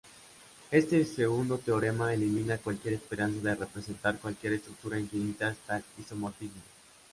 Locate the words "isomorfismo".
5.99-6.63